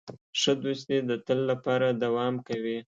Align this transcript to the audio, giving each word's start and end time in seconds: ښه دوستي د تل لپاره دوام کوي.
ښه 0.39 0.53
دوستي 0.63 0.97
د 1.09 1.11
تل 1.25 1.39
لپاره 1.51 1.87
دوام 2.03 2.35
کوي. 2.47 2.77